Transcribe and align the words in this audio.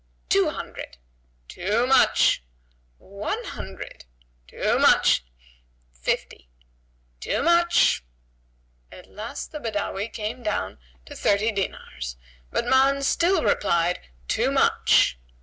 "Two 0.29 0.49
hundred." 0.49 0.97
"Too 1.47 1.85
much!" 1.85 2.41
"One 2.97 3.43
hundred." 3.43 4.05
"Too 4.47 4.79
much!" 4.79 5.23
"Fifty." 5.93 6.49
"Too 7.19 7.43
much!" 7.43 8.03
At 8.91 9.05
last 9.05 9.51
the 9.51 9.59
Badawi 9.59 10.11
came 10.11 10.41
down 10.41 10.79
to 11.05 11.15
thirty 11.15 11.51
dinars; 11.51 12.15
but 12.49 12.65
Ma'an 12.65 13.03
still 13.03 13.43
replied, 13.43 13.99
"Too 14.27 14.49
much!" 14.49 15.19